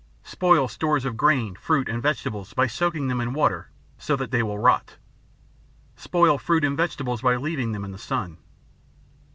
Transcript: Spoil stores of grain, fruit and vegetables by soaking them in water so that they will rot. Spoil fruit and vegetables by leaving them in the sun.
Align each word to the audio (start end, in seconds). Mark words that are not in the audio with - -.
Spoil 0.23 0.67
stores 0.67 1.05
of 1.05 1.15
grain, 1.15 1.53
fruit 1.53 1.87
and 1.87 2.01
vegetables 2.01 2.55
by 2.55 2.65
soaking 2.65 3.07
them 3.07 3.21
in 3.21 3.33
water 3.33 3.69
so 3.99 4.15
that 4.15 4.31
they 4.31 4.41
will 4.41 4.57
rot. 4.57 4.95
Spoil 5.95 6.39
fruit 6.39 6.65
and 6.65 6.75
vegetables 6.75 7.21
by 7.21 7.35
leaving 7.35 7.71
them 7.71 7.85
in 7.85 7.91
the 7.91 7.99
sun. 7.99 8.39